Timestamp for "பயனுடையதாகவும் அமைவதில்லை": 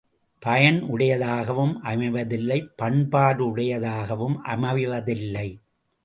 0.45-2.57